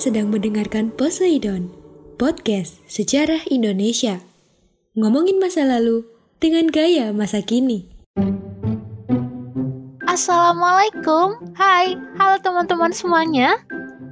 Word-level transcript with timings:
Sedang 0.00 0.32
mendengarkan 0.32 0.96
Poseidon, 0.96 1.68
podcast 2.16 2.80
sejarah 2.88 3.44
Indonesia. 3.52 4.24
Ngomongin 4.96 5.36
masa 5.36 5.68
lalu 5.68 6.08
dengan 6.40 6.72
gaya 6.72 7.12
masa 7.12 7.44
kini. 7.44 7.84
Assalamualaikum, 10.08 11.52
hai, 11.52 12.00
halo 12.16 12.40
teman-teman 12.40 12.96
semuanya. 12.96 13.60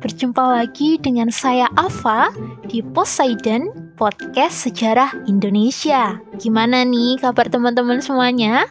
Berjumpa 0.04 0.60
lagi 0.60 1.00
dengan 1.00 1.32
saya 1.32 1.72
Ava 1.80 2.36
di 2.68 2.84
Poseidon, 2.84 3.96
podcast 3.96 4.68
sejarah 4.68 5.24
Indonesia. 5.24 6.20
Gimana 6.36 6.84
nih 6.84 7.16
kabar 7.16 7.48
teman-teman 7.48 8.04
semuanya? 8.04 8.68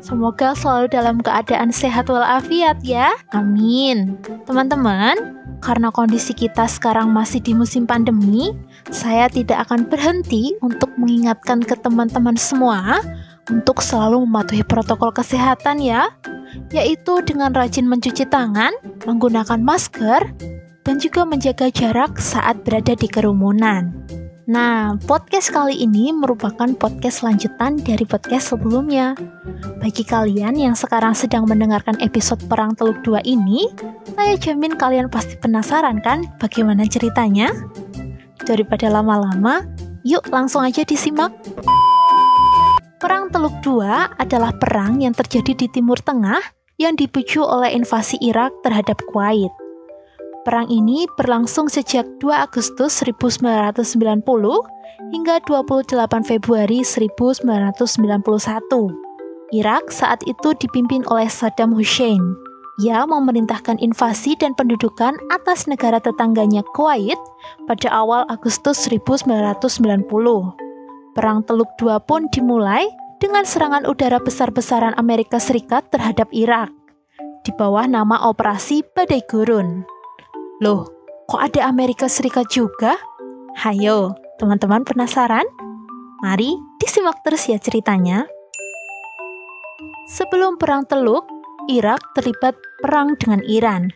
Semoga 0.00 0.56
selalu 0.56 0.88
dalam 0.88 1.20
keadaan 1.20 1.68
sehat 1.68 2.08
walafiat 2.08 2.80
ya. 2.80 3.12
Amin. 3.36 4.16
Teman-teman, 4.48 5.40
karena 5.60 5.92
kondisi 5.92 6.32
kita 6.32 6.64
sekarang 6.64 7.12
masih 7.12 7.38
di 7.44 7.52
musim 7.52 7.84
pandemi, 7.84 8.56
saya 8.88 9.28
tidak 9.28 9.68
akan 9.68 9.84
berhenti 9.86 10.56
untuk 10.64 10.88
mengingatkan 10.96 11.60
ke 11.60 11.76
teman-teman 11.76 12.34
semua 12.40 13.04
untuk 13.52 13.84
selalu 13.84 14.24
mematuhi 14.24 14.64
protokol 14.64 15.12
kesehatan 15.12 15.84
ya, 15.84 16.08
yaitu 16.72 17.20
dengan 17.20 17.52
rajin 17.52 17.84
mencuci 17.84 18.24
tangan, 18.24 18.72
menggunakan 19.04 19.60
masker, 19.60 20.32
dan 20.80 20.96
juga 20.96 21.28
menjaga 21.28 21.68
jarak 21.68 22.16
saat 22.16 22.64
berada 22.64 22.96
di 22.96 23.06
kerumunan. 23.06 23.92
Nah, 24.50 24.98
podcast 25.06 25.54
kali 25.54 25.78
ini 25.78 26.10
merupakan 26.10 26.66
podcast 26.74 27.22
lanjutan 27.22 27.78
dari 27.78 28.02
podcast 28.02 28.50
sebelumnya. 28.50 29.14
Bagi 29.78 30.02
kalian 30.02 30.58
yang 30.58 30.74
sekarang 30.74 31.14
sedang 31.14 31.46
mendengarkan 31.46 31.94
episode 32.02 32.42
Perang 32.50 32.74
Teluk 32.74 32.98
2 33.06 33.22
ini, 33.30 33.70
saya 34.18 34.34
jamin 34.34 34.74
kalian 34.74 35.06
pasti 35.06 35.38
penasaran 35.38 36.02
kan 36.02 36.26
bagaimana 36.42 36.82
ceritanya? 36.90 37.54
Daripada 38.42 38.90
lama-lama, 38.90 39.62
yuk 40.02 40.26
langsung 40.34 40.66
aja 40.66 40.82
disimak. 40.82 41.30
Perang 42.98 43.30
Teluk 43.30 43.54
2 43.62 44.18
adalah 44.18 44.50
perang 44.58 44.98
yang 44.98 45.14
terjadi 45.14 45.54
di 45.54 45.66
Timur 45.70 46.02
Tengah 46.02 46.42
yang 46.74 46.98
dipicu 46.98 47.38
oleh 47.46 47.70
invasi 47.70 48.18
Irak 48.18 48.50
terhadap 48.66 48.98
Kuwait. 49.14 49.59
Perang 50.40 50.72
ini 50.72 51.04
berlangsung 51.20 51.68
sejak 51.68 52.08
2 52.24 52.32
Agustus 52.32 53.04
1990 53.04 54.24
hingga 55.12 55.36
28 55.44 56.24
Februari 56.24 56.80
1991. 56.80 57.44
Irak 59.52 59.92
saat 59.92 60.24
itu 60.24 60.56
dipimpin 60.56 61.04
oleh 61.12 61.28
Saddam 61.28 61.76
Hussein. 61.76 62.22
Ia 62.80 63.04
memerintahkan 63.04 63.84
invasi 63.84 64.32
dan 64.40 64.56
pendudukan 64.56 65.12
atas 65.28 65.68
negara 65.68 66.00
tetangganya 66.00 66.64
Kuwait 66.72 67.20
pada 67.68 67.92
awal 67.92 68.24
Agustus 68.32 68.80
1990. 68.88 70.08
Perang 71.12 71.44
Teluk 71.44 71.68
II 71.76 72.00
pun 72.08 72.24
dimulai 72.32 72.88
dengan 73.20 73.44
serangan 73.44 73.84
udara 73.84 74.16
besar-besaran 74.16 74.96
Amerika 74.96 75.36
Serikat 75.36 75.92
terhadap 75.92 76.32
Irak 76.32 76.72
di 77.44 77.52
bawah 77.52 77.84
nama 77.84 78.24
Operasi 78.32 78.80
Badai 78.96 79.20
Gurun. 79.28 79.99
Loh, 80.60 80.84
kok 81.24 81.40
ada 81.40 81.72
Amerika 81.72 82.04
Serikat 82.04 82.52
juga? 82.52 82.92
Hayo, 83.64 84.12
teman-teman 84.36 84.84
penasaran? 84.84 85.48
Mari 86.20 86.52
disimak 86.76 87.16
terus 87.24 87.48
ya 87.48 87.56
ceritanya. 87.56 88.28
Sebelum 90.12 90.60
Perang 90.60 90.84
Teluk, 90.84 91.24
Irak 91.72 92.04
terlibat 92.12 92.60
perang 92.84 93.16
dengan 93.16 93.40
Iran. 93.48 93.88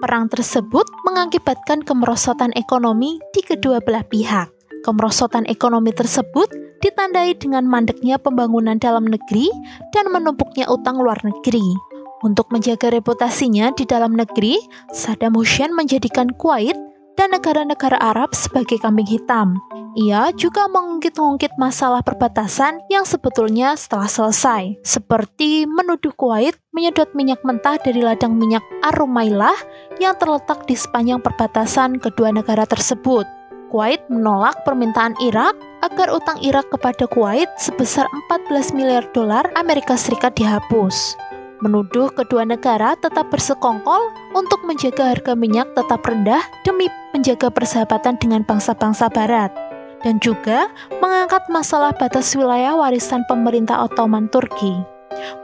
Perang 0.00 0.32
tersebut 0.32 0.88
mengakibatkan 1.04 1.84
kemerosotan 1.84 2.56
ekonomi 2.56 3.20
di 3.36 3.44
kedua 3.44 3.84
belah 3.84 4.08
pihak. 4.08 4.48
Kemerosotan 4.88 5.44
ekonomi 5.44 5.92
tersebut 5.92 6.48
ditandai 6.80 7.36
dengan 7.36 7.68
mandeknya 7.68 8.16
pembangunan 8.16 8.80
dalam 8.80 9.04
negeri 9.04 9.52
dan 9.92 10.08
menumpuknya 10.08 10.72
utang 10.72 10.96
luar 10.96 11.20
negeri. 11.20 11.91
Untuk 12.22 12.54
menjaga 12.54 12.94
reputasinya 12.94 13.74
di 13.74 13.82
dalam 13.82 14.14
negeri, 14.14 14.54
Saddam 14.94 15.34
Hussein 15.34 15.74
menjadikan 15.74 16.30
Kuwait 16.38 16.78
dan 17.18 17.34
negara-negara 17.34 17.98
Arab 17.98 18.30
sebagai 18.30 18.78
kambing 18.78 19.10
hitam. 19.10 19.58
Ia 19.98 20.30
juga 20.38 20.70
mengungkit-ungkit 20.70 21.58
masalah 21.58 22.00
perbatasan 22.00 22.78
yang 22.88 23.02
sebetulnya 23.02 23.74
setelah 23.74 24.06
selesai, 24.06 24.78
seperti 24.86 25.66
menuduh 25.66 26.14
Kuwait 26.14 26.54
menyedot 26.70 27.10
minyak 27.12 27.42
mentah 27.42 27.76
dari 27.82 28.00
ladang 28.00 28.38
minyak 28.38 28.62
Arumailah 28.86 29.58
yang 29.98 30.14
terletak 30.14 30.62
di 30.70 30.78
sepanjang 30.78 31.18
perbatasan 31.20 31.98
kedua 31.98 32.30
negara 32.30 32.62
tersebut. 32.70 33.26
Kuwait 33.74 34.06
menolak 34.06 34.62
permintaan 34.62 35.18
Irak 35.18 35.58
agar 35.82 36.14
utang 36.14 36.38
Irak 36.38 36.70
kepada 36.70 37.10
Kuwait 37.10 37.50
sebesar 37.58 38.06
14 38.30 38.78
miliar 38.78 39.10
dolar 39.10 39.50
Amerika 39.58 39.98
Serikat 39.98 40.38
dihapus 40.38 41.18
menuduh 41.62 42.10
kedua 42.10 42.42
negara 42.42 42.98
tetap 42.98 43.30
bersekongkol 43.30 44.10
untuk 44.34 44.60
menjaga 44.66 45.14
harga 45.14 45.32
minyak 45.38 45.70
tetap 45.78 46.02
rendah 46.02 46.42
demi 46.66 46.90
menjaga 47.14 47.48
persahabatan 47.48 48.18
dengan 48.18 48.42
bangsa-bangsa 48.42 49.06
Barat, 49.14 49.54
dan 50.02 50.18
juga 50.18 50.66
mengangkat 50.98 51.46
masalah 51.46 51.94
batas 51.94 52.34
wilayah 52.34 52.74
warisan 52.74 53.22
pemerintah 53.30 53.86
Ottoman 53.86 54.26
Turki. 54.28 54.82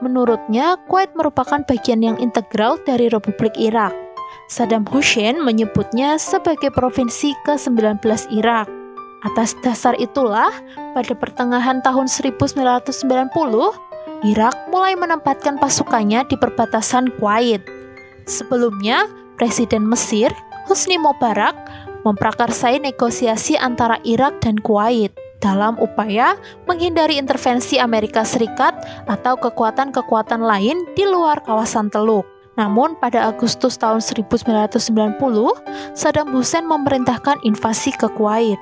Menurutnya, 0.03 0.75
Kuwait 0.91 1.15
merupakan 1.15 1.63
bagian 1.63 2.03
yang 2.03 2.19
integral 2.19 2.83
dari 2.83 3.07
Republik 3.07 3.55
Irak. 3.55 3.95
Saddam 4.49 4.83
Hussein 4.91 5.39
menyebutnya 5.39 6.19
sebagai 6.19 6.73
provinsi 6.73 7.37
ke-19 7.47 8.01
Irak. 8.33 8.67
Atas 9.23 9.53
dasar 9.61 9.93
itulah, 10.01 10.51
pada 10.97 11.13
pertengahan 11.13 11.85
tahun 11.85 12.09
1990, 12.09 13.29
Irak 14.27 14.55
mulai 14.75 14.99
menempatkan 14.99 15.63
pasukannya 15.63 16.27
di 16.27 16.35
perbatasan 16.35 17.15
Kuwait. 17.23 17.63
Sebelumnya, 18.27 19.07
Presiden 19.39 19.87
Mesir, 19.87 20.35
Husni 20.67 20.99
Mubarak, 20.99 21.55
memprakarsai 22.03 22.83
negosiasi 22.83 23.55
antara 23.55 24.03
Irak 24.03 24.43
dan 24.43 24.59
Kuwait 24.59 25.15
dalam 25.39 25.79
upaya 25.79 26.35
menghindari 26.67 27.15
intervensi 27.15 27.79
Amerika 27.79 28.27
Serikat 28.27 28.75
atau 29.07 29.39
kekuatan-kekuatan 29.39 30.43
lain 30.43 30.83
di 30.99 31.07
luar 31.07 31.39
kawasan 31.47 31.87
Teluk. 31.87 32.27
Namun 32.59 32.99
pada 32.99 33.31
Agustus 33.31 33.79
tahun 33.79 34.03
1990, 34.03 35.15
Saddam 35.95 36.35
Hussein 36.35 36.67
memerintahkan 36.67 37.47
invasi 37.47 37.95
ke 37.95 38.11
Kuwait. 38.19 38.59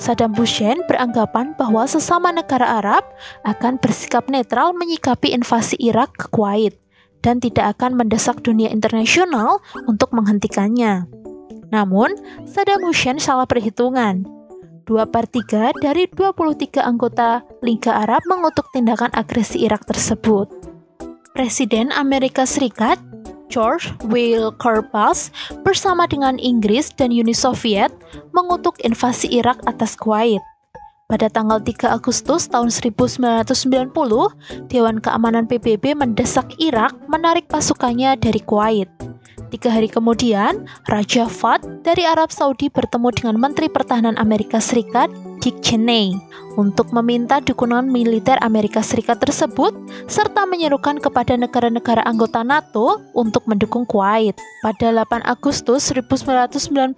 Saddam 0.00 0.32
Hussein 0.32 0.80
beranggapan 0.88 1.52
bahwa 1.60 1.84
sesama 1.84 2.32
negara 2.32 2.80
Arab 2.80 3.04
akan 3.44 3.76
bersikap 3.76 4.32
netral 4.32 4.72
menyikapi 4.72 5.36
invasi 5.36 5.76
Irak 5.76 6.16
ke 6.16 6.26
Kuwait 6.32 6.72
dan 7.20 7.36
tidak 7.36 7.76
akan 7.76 8.00
mendesak 8.00 8.40
dunia 8.40 8.72
internasional 8.72 9.60
untuk 9.84 10.08
menghentikannya. 10.16 11.04
Namun, 11.68 12.16
Saddam 12.48 12.80
Hussein 12.88 13.20
salah 13.20 13.44
perhitungan. 13.44 14.24
Dua 14.88 15.04
per 15.04 15.28
tiga 15.28 15.70
dari 15.84 16.08
23 16.08 16.80
anggota 16.80 17.44
Liga 17.60 18.00
Arab 18.00 18.24
mengutuk 18.24 18.72
tindakan 18.72 19.12
agresi 19.12 19.68
Irak 19.68 19.84
tersebut. 19.84 20.48
Presiden 21.36 21.92
Amerika 21.92 22.48
Serikat 22.48 22.98
George 23.50 23.90
Wilbur 24.06 24.80
Bush 24.94 25.34
bersama 25.66 26.06
dengan 26.06 26.38
Inggris 26.38 26.94
dan 26.94 27.10
Uni 27.10 27.34
Soviet 27.34 27.90
mengutuk 28.30 28.78
invasi 28.86 29.28
Irak 29.28 29.58
atas 29.66 29.98
Kuwait. 29.98 30.40
Pada 31.10 31.26
tanggal 31.26 31.58
3 31.58 31.90
Agustus 31.90 32.46
tahun 32.46 32.70
1990, 32.70 33.90
Dewan 34.70 35.02
Keamanan 35.02 35.50
PBB 35.50 35.98
mendesak 35.98 36.46
Irak 36.62 36.94
menarik 37.10 37.50
pasukannya 37.50 38.14
dari 38.14 38.38
Kuwait. 38.38 38.86
Tiga 39.50 39.74
hari 39.74 39.90
kemudian, 39.90 40.70
Raja 40.86 41.26
Fahd 41.26 41.82
dari 41.82 42.06
Arab 42.06 42.30
Saudi 42.30 42.70
bertemu 42.70 43.10
dengan 43.10 43.36
Menteri 43.42 43.66
Pertahanan 43.66 44.14
Amerika 44.22 44.62
Serikat, 44.62 45.10
Dick 45.40 45.64
Cheney 45.64 46.12
untuk 46.60 46.92
meminta 46.92 47.40
dukungan 47.40 47.88
militer 47.88 48.36
Amerika 48.44 48.84
Serikat 48.84 49.22
tersebut 49.22 49.72
serta 50.04 50.44
menyerukan 50.44 51.00
kepada 51.00 51.32
negara-negara 51.38 52.04
anggota 52.04 52.44
NATO 52.44 53.00
untuk 53.16 53.48
mendukung 53.48 53.88
Kuwait. 53.88 54.36
Pada 54.60 54.92
8 54.92 55.24
Agustus 55.24 55.88
1990, 55.88 56.92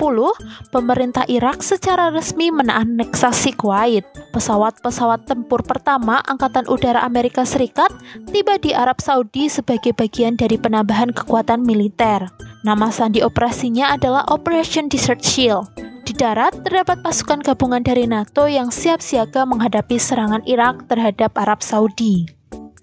pemerintah 0.74 1.22
Irak 1.30 1.62
secara 1.62 2.10
resmi 2.10 2.50
menaneksasi 2.50 3.54
Kuwait. 3.54 4.02
Pesawat-pesawat 4.34 5.30
tempur 5.30 5.62
pertama 5.62 6.18
Angkatan 6.26 6.66
Udara 6.66 7.06
Amerika 7.06 7.46
Serikat 7.46 7.94
tiba 8.34 8.58
di 8.58 8.74
Arab 8.74 8.98
Saudi 8.98 9.46
sebagai 9.46 9.94
bagian 9.94 10.34
dari 10.34 10.58
penambahan 10.58 11.14
kekuatan 11.14 11.62
militer. 11.62 12.26
Nama 12.66 12.90
sandi 12.90 13.22
operasinya 13.22 13.94
adalah 13.94 14.26
Operation 14.30 14.90
Desert 14.90 15.22
Shield. 15.22 15.91
Di 16.12 16.20
darat, 16.20 16.52
terdapat 16.60 17.00
pasukan 17.00 17.40
gabungan 17.40 17.80
dari 17.80 18.04
NATO 18.04 18.44
yang 18.44 18.68
siap 18.68 19.00
siaga 19.00 19.48
menghadapi 19.48 19.96
serangan 19.96 20.44
Irak 20.44 20.84
terhadap 20.84 21.32
Arab 21.40 21.64
Saudi. 21.64 22.28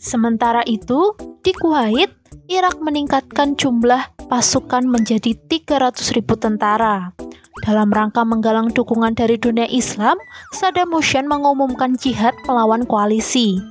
Sementara 0.01 0.65
itu, 0.65 1.13
Di 1.45 1.53
Kuwait, 1.53 2.09
Irak 2.49 2.81
meningkatkan 2.81 3.53
jumlah 3.53 4.17
pasukan 4.33 4.81
menjadi 4.81 5.37
300 5.45 6.09
ribu 6.17 6.41
tentara. 6.41 7.13
Dalam 7.61 7.93
rangka 7.93 8.25
menggalang 8.25 8.73
dukungan 8.73 9.13
dari 9.13 9.37
dunia 9.37 9.69
Islam, 9.69 10.17
Saddam 10.49 10.89
Hussein 10.89 11.29
mengumumkan 11.29 12.01
jihad 12.01 12.33
melawan 12.49 12.81
koalisi. 12.89 13.61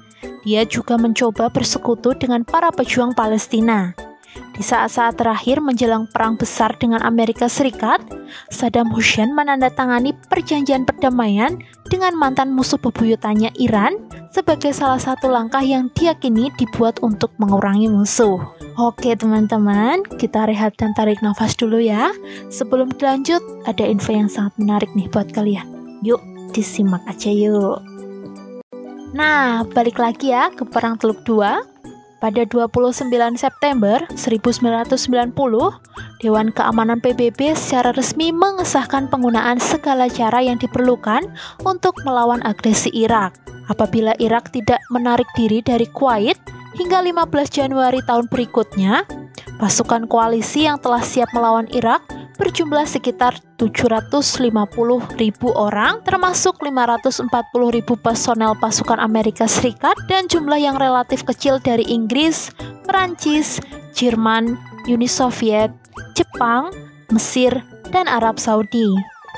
Dia 0.46 0.70
juga 0.70 0.94
mencoba 0.94 1.50
bersekutu 1.50 2.14
dengan 2.14 2.46
para 2.46 2.70
pejuang 2.70 3.10
Palestina. 3.10 3.90
Di 4.58 4.66
saat-saat 4.66 5.14
terakhir 5.14 5.62
menjelang 5.62 6.10
perang 6.10 6.34
besar 6.34 6.74
dengan 6.82 6.98
Amerika 7.06 7.46
Serikat, 7.46 8.02
Saddam 8.50 8.90
Hussein 8.90 9.30
menandatangani 9.30 10.18
perjanjian 10.26 10.82
perdamaian 10.82 11.62
dengan 11.86 12.18
mantan 12.18 12.50
musuh 12.50 12.74
bebuyutannya 12.82 13.54
Iran 13.62 13.94
sebagai 14.34 14.74
salah 14.74 14.98
satu 14.98 15.30
langkah 15.30 15.62
yang 15.62 15.86
diyakini 15.94 16.50
dibuat 16.58 16.98
untuk 17.06 17.30
mengurangi 17.38 17.86
musuh. 17.86 18.42
Oke 18.74 19.14
teman-teman, 19.14 20.02
kita 20.18 20.50
rehat 20.50 20.74
dan 20.74 20.90
tarik 20.98 21.22
nafas 21.22 21.54
dulu 21.54 21.78
ya. 21.78 22.10
Sebelum 22.50 22.90
dilanjut, 22.98 23.38
ada 23.62 23.86
info 23.86 24.10
yang 24.10 24.26
sangat 24.26 24.58
menarik 24.58 24.90
nih 24.98 25.06
buat 25.06 25.30
kalian. 25.30 25.70
Yuk, 26.02 26.18
disimak 26.50 27.06
aja 27.06 27.30
yuk. 27.30 27.78
Nah, 29.14 29.62
balik 29.70 30.02
lagi 30.02 30.34
ya 30.34 30.50
ke 30.50 30.66
Perang 30.66 30.98
Teluk 30.98 31.22
2 31.22 31.77
pada 32.18 32.42
29 32.42 33.10
September 33.38 34.02
1990, 34.14 34.98
Dewan 36.18 36.50
Keamanan 36.50 36.98
PBB 36.98 37.54
secara 37.54 37.94
resmi 37.94 38.34
mengesahkan 38.34 39.06
penggunaan 39.06 39.62
segala 39.62 40.10
cara 40.10 40.42
yang 40.42 40.58
diperlukan 40.58 41.30
untuk 41.62 41.94
melawan 42.02 42.42
agresi 42.42 42.90
Irak. 42.90 43.38
Apabila 43.70 44.18
Irak 44.18 44.50
tidak 44.50 44.82
menarik 44.90 45.26
diri 45.38 45.62
dari 45.62 45.86
Kuwait 45.86 46.38
hingga 46.74 46.98
15 47.06 47.30
Januari 47.48 48.02
tahun 48.02 48.26
berikutnya, 48.26 49.06
pasukan 49.62 50.10
koalisi 50.10 50.66
yang 50.66 50.82
telah 50.82 51.02
siap 51.02 51.30
melawan 51.30 51.70
Irak 51.70 52.17
berjumlah 52.38 52.86
sekitar 52.86 53.42
750 53.58 55.18
ribu 55.18 55.48
orang, 55.58 56.00
termasuk 56.06 56.62
540 56.62 57.28
ribu 57.74 57.98
personel 57.98 58.54
pasukan 58.56 59.02
Amerika 59.02 59.50
Serikat 59.50 59.98
dan 60.06 60.30
jumlah 60.30 60.56
yang 60.56 60.78
relatif 60.78 61.26
kecil 61.26 61.58
dari 61.58 61.84
Inggris, 61.90 62.54
Perancis, 62.86 63.58
Jerman, 63.92 64.54
Uni 64.86 65.10
Soviet, 65.10 65.74
Jepang, 66.14 66.70
Mesir, 67.10 67.52
dan 67.90 68.06
Arab 68.06 68.38
Saudi. 68.38 68.86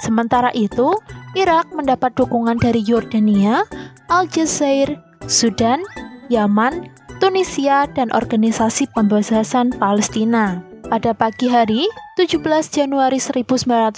Sementara 0.04 0.52
itu, 0.52 0.94
Irak 1.34 1.72
mendapat 1.72 2.14
dukungan 2.14 2.60
dari 2.60 2.84
Yordania, 2.84 3.64
Aljazair, 4.12 5.00
Sudan, 5.26 5.82
Yaman, 6.28 6.88
Tunisia, 7.20 7.84
dan 7.92 8.08
Organisasi 8.12 8.88
Pembebasan 8.96 9.76
Palestina. 9.76 10.69
Pada 10.90 11.14
pagi 11.14 11.46
hari, 11.46 11.86
17 12.18 12.42
Januari 12.74 13.22
1991, 13.22 13.94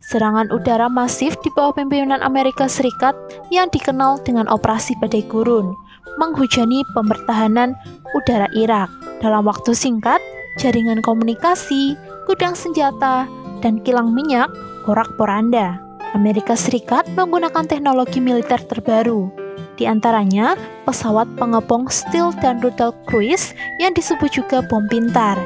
serangan 0.00 0.48
udara 0.48 0.88
masif 0.88 1.36
di 1.44 1.52
bawah 1.52 1.76
pimpinan 1.76 2.24
Amerika 2.24 2.64
Serikat 2.64 3.12
yang 3.52 3.68
dikenal 3.68 4.16
dengan 4.24 4.48
Operasi 4.48 4.96
Badai 4.96 5.20
Gurun 5.28 5.76
menghujani 6.16 6.80
pembertahanan 6.96 7.76
udara 8.16 8.48
Irak. 8.56 8.88
Dalam 9.20 9.44
waktu 9.44 9.76
singkat, 9.76 10.24
jaringan 10.56 11.04
komunikasi, 11.04 12.00
gudang 12.24 12.56
senjata, 12.56 13.28
dan 13.60 13.76
kilang 13.84 14.16
minyak 14.16 14.48
porak-poranda. 14.88 15.76
Amerika 16.16 16.56
Serikat 16.56 17.04
menggunakan 17.12 17.68
teknologi 17.68 18.24
militer 18.24 18.60
terbaru, 18.64 19.28
di 19.76 19.88
antaranya 19.88 20.54
pesawat 20.84 21.28
pengepung 21.36 21.88
steel 21.88 22.32
dan 22.40 22.60
rudal 22.60 22.92
cruise 23.08 23.56
yang 23.80 23.92
disebut 23.96 24.28
juga 24.32 24.60
bom 24.66 24.84
pintar 24.88 25.38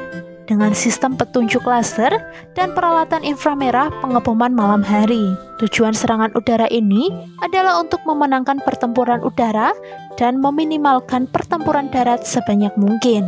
dengan 0.47 0.73
sistem 0.73 1.19
petunjuk 1.19 1.67
laser 1.67 2.15
dan 2.55 2.71
peralatan 2.73 3.27
inframerah 3.27 3.91
pengeboman 4.01 4.55
malam 4.55 4.81
hari. 4.81 5.35
Tujuan 5.59 5.93
serangan 5.93 6.33
udara 6.39 6.71
ini 6.71 7.11
adalah 7.43 7.83
untuk 7.83 8.01
memenangkan 8.07 8.63
pertempuran 8.63 9.21
udara 9.27 9.75
dan 10.17 10.39
meminimalkan 10.39 11.27
pertempuran 11.29 11.91
darat 11.91 12.23
sebanyak 12.23 12.73
mungkin. 12.79 13.27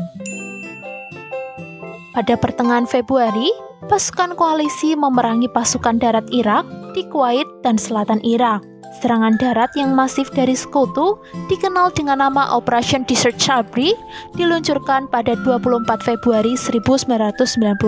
Pada 2.14 2.34
pertengahan 2.34 2.88
Februari, 2.88 3.46
pasukan 3.86 4.34
koalisi 4.34 4.98
memerangi 4.98 5.46
pasukan 5.54 6.02
darat 6.02 6.26
Irak 6.34 6.66
di 6.90 7.06
Kuwait 7.06 7.46
dan 7.62 7.78
selatan 7.78 8.18
Irak. 8.26 8.67
Serangan 8.98 9.36
darat 9.36 9.70
yang 9.76 9.92
masif 9.92 10.32
dari 10.32 10.56
sekutu, 10.56 11.20
dikenal 11.46 11.92
dengan 11.92 12.24
nama 12.24 12.50
Operation 12.50 13.04
Desert 13.04 13.36
Shabri, 13.36 13.94
diluncurkan 14.34 15.06
pada 15.12 15.36
24 15.44 15.86
Februari 16.02 16.56
1991. 16.56 17.78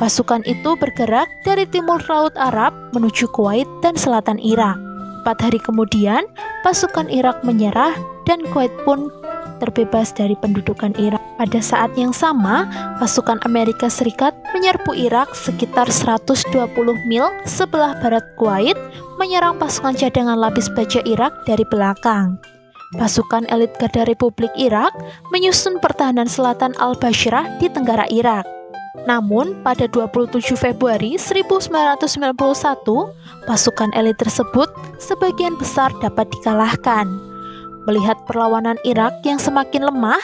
Pasukan 0.00 0.40
itu 0.48 0.70
bergerak 0.80 1.28
dari 1.44 1.68
timur 1.68 2.00
Laut 2.08 2.32
Arab 2.40 2.72
menuju 2.96 3.28
Kuwait 3.36 3.68
dan 3.84 3.94
selatan 3.94 4.40
Irak. 4.40 4.80
Empat 5.20 5.38
hari 5.44 5.60
kemudian, 5.60 6.24
pasukan 6.64 7.06
Irak 7.12 7.44
menyerah 7.44 7.92
dan 8.24 8.40
Kuwait 8.50 8.72
pun 8.88 9.12
terbebas 9.60 10.10
dari 10.16 10.32
pendudukan 10.40 10.96
Irak. 10.96 11.29
Pada 11.40 11.56
saat 11.64 11.96
yang 11.96 12.12
sama, 12.12 12.68
pasukan 13.00 13.40
Amerika 13.48 13.88
Serikat 13.88 14.36
menyerbu 14.52 14.92
Irak 14.92 15.32
sekitar 15.32 15.88
120 15.88 16.52
mil 17.08 17.32
sebelah 17.48 17.96
barat 18.04 18.20
Kuwait, 18.36 18.76
menyerang 19.16 19.56
pasukan 19.56 19.96
cadangan 19.96 20.36
lapis 20.36 20.68
baja 20.76 21.00
Irak 21.08 21.32
dari 21.48 21.64
belakang. 21.72 22.36
Pasukan 22.92 23.48
elit 23.48 23.72
Garda 23.80 24.04
Republik 24.04 24.52
Irak 24.52 24.92
menyusun 25.32 25.80
pertahanan 25.80 26.28
selatan 26.28 26.76
Al-Bashrah 26.76 27.56
di 27.56 27.72
tenggara 27.72 28.04
Irak. 28.12 28.44
Namun, 29.08 29.64
pada 29.64 29.88
27 29.88 30.44
Februari 30.60 31.16
1991, 31.16 32.36
pasukan 33.48 33.90
elit 33.96 34.20
tersebut 34.20 34.68
sebagian 35.00 35.56
besar 35.56 35.88
dapat 36.04 36.28
dikalahkan. 36.36 37.29
Melihat 37.88 38.20
perlawanan 38.28 38.76
Irak 38.84 39.24
yang 39.24 39.40
semakin 39.40 39.88
lemah, 39.88 40.20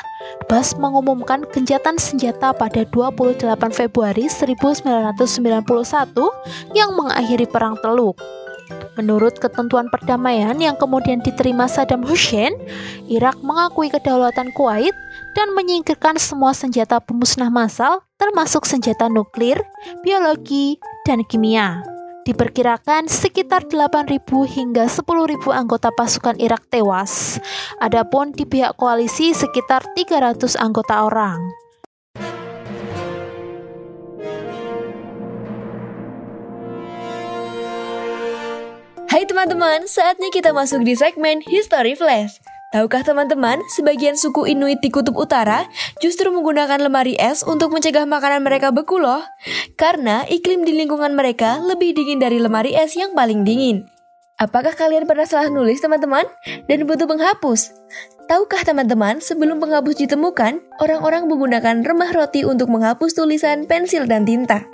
Bas 0.47 0.77
mengumumkan 0.77 1.43
genjatan 1.51 1.97
senjata 1.97 2.53
pada 2.53 2.85
28 2.87 3.43
Februari 3.73 4.29
1991 4.29 5.17
yang 6.77 6.93
mengakhiri 6.95 7.49
Perang 7.49 7.75
Teluk. 7.81 8.21
Menurut 8.99 9.39
ketentuan 9.39 9.87
perdamaian 9.93 10.57
yang 10.59 10.75
kemudian 10.75 11.23
diterima 11.23 11.71
Saddam 11.71 12.03
Hussein, 12.03 12.57
Irak 13.07 13.39
mengakui 13.45 13.93
kedaulatan 13.93 14.51
Kuwait 14.57 14.95
dan 15.39 15.55
menyingkirkan 15.55 16.19
semua 16.19 16.57
senjata 16.57 16.99
pemusnah 16.99 17.53
massal 17.53 18.03
termasuk 18.17 18.65
senjata 18.65 19.07
nuklir, 19.07 19.61
biologi, 20.03 20.81
dan 21.05 21.23
kimia. 21.29 21.96
Diperkirakan 22.27 23.07
sekitar 23.07 23.71
8.000 23.71 24.19
hingga 24.51 24.91
10.000 24.91 25.47
anggota 25.55 25.95
pasukan 25.95 26.35
Irak 26.43 26.67
tewas. 26.75 27.39
Adapun 27.79 28.35
di 28.35 28.43
pihak 28.43 28.75
koalisi 28.75 29.31
sekitar 29.31 29.87
300 29.95 30.59
anggota 30.59 31.07
orang. 31.07 31.39
Hai 39.07 39.23
teman-teman, 39.23 39.87
saatnya 39.87 40.27
kita 40.35 40.51
masuk 40.51 40.83
di 40.83 40.99
segmen 40.99 41.47
History 41.47 41.95
Flash. 41.95 42.56
Tahukah 42.67 43.07
teman-teman, 43.07 43.63
sebagian 43.71 44.19
suku 44.19 44.51
Inuit 44.51 44.83
di 44.83 44.91
Kutub 44.91 45.15
Utara 45.15 45.71
justru 46.03 46.35
menggunakan 46.35 46.83
lemari 46.83 47.15
es 47.15 47.47
untuk 47.47 47.71
mencegah 47.71 48.11
makanan 48.11 48.43
mereka 48.43 48.75
beku 48.75 48.99
loh. 48.99 49.23
Karena 49.79 50.27
iklim 50.27 50.67
di 50.67 50.75
lingkungan 50.75 51.15
mereka 51.15 51.63
lebih 51.63 51.95
dingin 51.95 52.19
dari 52.19 52.43
lemari 52.43 52.75
es 52.75 52.99
yang 52.99 53.15
paling 53.15 53.47
dingin. 53.47 53.96
Apakah 54.37 54.77
kalian 54.77 55.09
pernah 55.09 55.25
salah 55.25 55.49
nulis 55.49 55.81
teman-teman 55.81 56.29
dan 56.69 56.85
butuh 56.85 57.09
penghapus? 57.09 57.73
Tahukah 58.29 58.69
teman-teman, 58.69 59.17
sebelum 59.25 59.57
penghapus 59.65 60.05
ditemukan, 60.05 60.61
orang-orang 60.77 61.25
menggunakan 61.25 61.81
remah 61.81 62.13
roti 62.13 62.45
untuk 62.45 62.69
menghapus 62.69 63.17
tulisan, 63.17 63.65
pensil, 63.65 64.05
dan 64.05 64.29
tinta. 64.29 64.69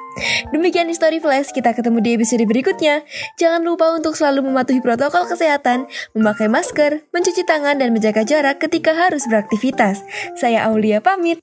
Demikian 0.50 0.90
Story 0.90 1.22
Flash, 1.22 1.54
kita 1.54 1.78
ketemu 1.78 2.02
di 2.02 2.10
episode 2.18 2.42
berikutnya. 2.42 3.06
Jangan 3.38 3.62
lupa 3.62 3.94
untuk 3.94 4.18
selalu 4.18 4.50
mematuhi 4.50 4.82
protokol 4.82 5.30
kesehatan, 5.30 5.86
memakai 6.18 6.50
masker, 6.50 7.06
mencuci 7.14 7.46
tangan, 7.46 7.78
dan 7.78 7.94
menjaga 7.94 8.26
jarak 8.26 8.58
ketika 8.58 8.98
harus 8.98 9.30
beraktivitas. 9.30 10.02
Saya 10.34 10.66
Aulia 10.66 10.98
pamit. 10.98 11.38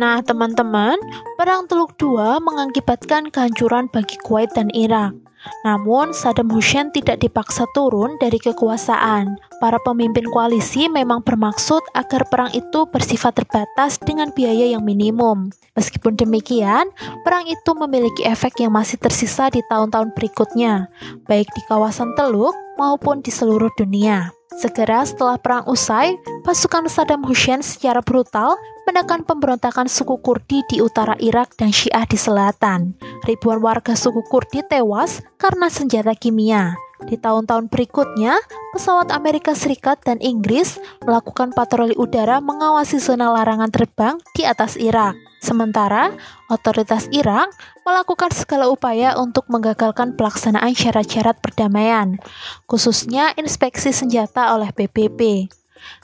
Nah, 0.00 0.24
teman-teman, 0.24 0.96
Perang 1.36 1.68
Teluk 1.68 1.92
II 2.00 2.40
mengakibatkan 2.40 3.28
kehancuran 3.28 3.84
bagi 3.92 4.16
Kuwait 4.24 4.48
dan 4.56 4.72
Irak. 4.72 5.12
Namun, 5.60 6.16
Saddam 6.16 6.48
Hussein 6.48 6.88
tidak 6.88 7.20
dipaksa 7.20 7.68
turun 7.76 8.16
dari 8.16 8.40
kekuasaan. 8.40 9.36
Para 9.60 9.76
pemimpin 9.84 10.24
koalisi 10.32 10.88
memang 10.88 11.20
bermaksud 11.20 11.84
agar 11.92 12.24
perang 12.32 12.48
itu 12.56 12.88
bersifat 12.88 13.44
terbatas 13.44 14.00
dengan 14.00 14.32
biaya 14.32 14.72
yang 14.72 14.88
minimum. 14.88 15.52
Meskipun 15.76 16.16
demikian, 16.16 16.88
perang 17.20 17.44
itu 17.44 17.70
memiliki 17.76 18.24
efek 18.24 18.56
yang 18.64 18.72
masih 18.72 18.96
tersisa 18.96 19.52
di 19.52 19.60
tahun-tahun 19.68 20.16
berikutnya, 20.16 20.88
baik 21.28 21.52
di 21.52 21.60
kawasan 21.68 22.16
Teluk 22.16 22.56
maupun 22.80 23.20
di 23.20 23.28
seluruh 23.28 23.68
dunia. 23.76 24.32
Segera 24.60 25.04
setelah 25.04 25.36
perang 25.36 25.64
usai, 25.68 26.16
pasukan 26.44 26.88
Saddam 26.88 27.24
Hussein 27.24 27.60
secara 27.60 28.00
brutal 28.00 28.56
menekan 28.90 29.22
pemberontakan 29.22 29.86
suku 29.86 30.18
Kurdi 30.18 30.66
di 30.66 30.82
utara 30.82 31.14
Irak 31.22 31.54
dan 31.54 31.70
Syiah 31.70 32.02
di 32.10 32.18
selatan. 32.18 32.98
Ribuan 33.22 33.62
warga 33.62 33.94
suku 33.94 34.26
Kurdi 34.26 34.66
tewas 34.66 35.22
karena 35.38 35.70
senjata 35.70 36.10
kimia. 36.18 36.74
Di 37.06 37.14
tahun-tahun 37.14 37.70
berikutnya, 37.70 38.34
pesawat 38.74 39.14
Amerika 39.14 39.54
Serikat 39.54 40.02
dan 40.02 40.18
Inggris 40.18 40.82
melakukan 41.06 41.54
patroli 41.54 41.94
udara 41.94 42.42
mengawasi 42.42 42.98
zona 42.98 43.30
larangan 43.30 43.70
terbang 43.70 44.18
di 44.34 44.42
atas 44.42 44.74
Irak. 44.74 45.14
Sementara, 45.38 46.10
otoritas 46.50 47.06
Irak 47.14 47.54
melakukan 47.86 48.34
segala 48.34 48.66
upaya 48.68 49.14
untuk 49.16 49.46
menggagalkan 49.48 50.18
pelaksanaan 50.18 50.74
syarat-syarat 50.74 51.38
perdamaian, 51.38 52.18
khususnya 52.66 53.38
inspeksi 53.38 53.94
senjata 53.94 54.50
oleh 54.52 54.74
PBB. 54.74 55.48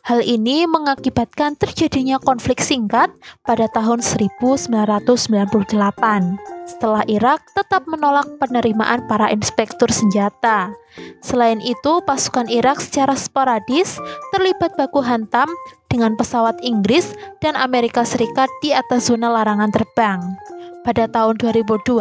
Hal 0.07 0.23
ini 0.23 0.69
mengakibatkan 0.71 1.59
terjadinya 1.59 2.23
konflik 2.23 2.63
singkat 2.63 3.11
pada 3.43 3.67
tahun 3.73 4.05
1998 4.05 6.57
setelah 6.67 7.07
Irak 7.07 7.47
tetap 7.55 7.87
menolak 7.87 8.27
penerimaan 8.43 9.07
para 9.07 9.31
inspektur 9.31 9.89
senjata. 9.89 10.75
Selain 11.23 11.63
itu, 11.63 12.03
pasukan 12.03 12.51
Irak 12.51 12.83
secara 12.83 13.15
sporadis 13.15 13.97
terlibat 14.35 14.75
baku 14.75 15.01
hantam 15.01 15.47
dengan 15.87 16.19
pesawat 16.19 16.59
Inggris 16.61 17.15
dan 17.39 17.55
Amerika 17.55 18.03
Serikat 18.03 18.51
di 18.61 18.75
atas 18.75 19.09
zona 19.09 19.31
larangan 19.31 19.71
terbang. 19.71 20.21
Pada 20.83 21.11
tahun 21.11 21.35
2002, 21.43 21.99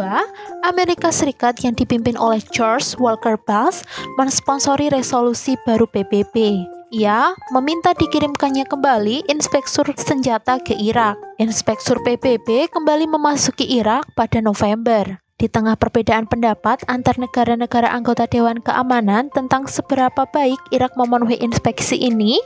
Amerika 0.62 1.10
Serikat 1.10 1.58
yang 1.66 1.74
dipimpin 1.74 2.14
oleh 2.14 2.38
George 2.54 2.94
Walker 3.02 3.34
Bush 3.34 3.82
mensponsori 4.14 4.94
resolusi 4.94 5.58
baru 5.66 5.90
PBB. 5.90 6.75
Ia 6.94 7.34
meminta 7.50 7.98
dikirimkannya 7.98 8.62
kembali 8.70 9.26
inspektur 9.26 9.90
senjata 9.98 10.62
ke 10.62 10.70
Irak. 10.78 11.18
Inspektur 11.42 11.98
PBB 12.06 12.70
kembali 12.70 13.10
memasuki 13.10 13.66
Irak 13.66 14.06
pada 14.14 14.38
November. 14.38 15.18
Di 15.34 15.50
tengah 15.50 15.74
perbedaan 15.74 16.30
pendapat 16.30 16.86
antar 16.86 17.18
negara-negara 17.18 17.90
anggota 17.90 18.30
Dewan 18.30 18.62
Keamanan 18.62 19.34
tentang 19.34 19.66
seberapa 19.66 20.30
baik 20.30 20.62
Irak 20.70 20.94
memenuhi 20.94 21.42
inspeksi 21.42 21.98
ini, 21.98 22.38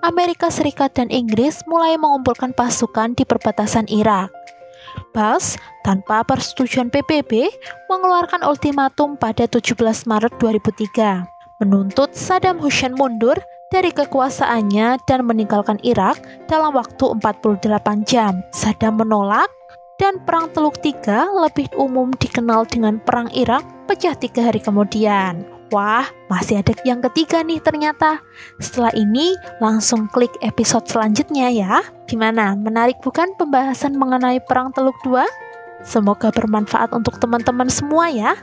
Amerika 0.00 0.48
Serikat 0.48 0.96
dan 0.96 1.12
Inggris 1.12 1.60
mulai 1.68 2.00
mengumpulkan 2.00 2.56
pasukan 2.56 3.12
di 3.12 3.28
perbatasan 3.28 3.92
Irak. 3.92 4.32
Bas, 5.12 5.60
tanpa 5.84 6.24
persetujuan 6.24 6.88
PBB, 6.88 7.44
mengeluarkan 7.92 8.40
ultimatum 8.40 9.20
pada 9.20 9.44
17 9.44 9.76
Maret 10.08 10.32
2003, 10.40 11.28
menuntut 11.60 12.16
Saddam 12.16 12.56
Hussein 12.56 12.96
mundur 12.96 13.36
dari 13.72 13.88
kekuasaannya 13.88 15.00
dan 15.08 15.24
meninggalkan 15.24 15.80
Irak 15.80 16.20
dalam 16.44 16.76
waktu 16.76 17.16
48 17.16 18.04
jam. 18.04 18.44
Saddam 18.52 19.00
menolak 19.00 19.48
dan 19.96 20.20
Perang 20.28 20.52
Teluk 20.52 20.76
Tiga 20.84 21.32
lebih 21.32 21.72
umum 21.80 22.12
dikenal 22.12 22.68
dengan 22.68 23.00
Perang 23.00 23.32
Irak 23.32 23.64
pecah 23.88 24.12
tiga 24.12 24.52
hari 24.52 24.60
kemudian. 24.60 25.48
Wah, 25.72 26.04
masih 26.28 26.60
ada 26.60 26.76
yang 26.84 27.00
ketiga 27.00 27.40
nih 27.40 27.56
ternyata. 27.56 28.20
Setelah 28.60 28.92
ini, 28.92 29.32
langsung 29.56 30.04
klik 30.12 30.32
episode 30.44 30.84
selanjutnya 30.84 31.48
ya. 31.48 31.80
Gimana, 32.04 32.52
menarik 32.52 33.00
bukan 33.00 33.32
pembahasan 33.40 33.96
mengenai 33.96 34.36
Perang 34.44 34.68
Teluk 34.76 35.00
2? 35.00 35.24
Semoga 35.80 36.28
bermanfaat 36.28 36.92
untuk 36.92 37.16
teman-teman 37.16 37.72
semua 37.72 38.12
ya. 38.12 38.36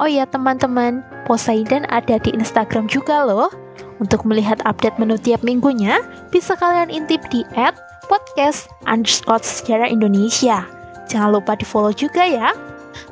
Oh 0.00 0.08
ya 0.08 0.24
teman-teman, 0.24 1.04
Poseidon 1.28 1.84
ada 1.92 2.16
di 2.16 2.32
Instagram 2.32 2.88
juga 2.88 3.28
loh. 3.28 3.52
Untuk 4.00 4.24
melihat 4.24 4.64
update 4.64 4.96
menu 4.96 5.20
tiap 5.20 5.44
minggunya, 5.44 6.00
bisa 6.32 6.56
kalian 6.56 6.88
intip 6.88 7.20
di 7.28 7.44
at 7.52 7.76
podcast 8.08 8.66
underscore 8.88 9.44
sejarah 9.44 9.92
Indonesia. 9.92 10.64
Jangan 11.12 11.36
lupa 11.36 11.54
di 11.54 11.68
follow 11.68 11.92
juga 11.92 12.24
ya. 12.24 12.56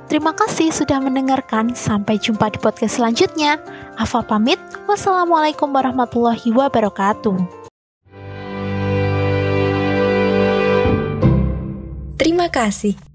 Terima 0.09 0.33
kasih 0.33 0.73
sudah 0.73 0.99
mendengarkan. 1.05 1.77
Sampai 1.77 2.17
jumpa 2.17 2.49
di 2.49 2.59
podcast 2.59 2.97
selanjutnya. 2.97 3.61
Afa 4.01 4.25
pamit. 4.25 4.57
Wassalamualaikum 4.89 5.69
warahmatullahi 5.69 6.49
wabarakatuh. 6.49 7.37
Terima 12.17 12.49
kasih. 12.49 13.08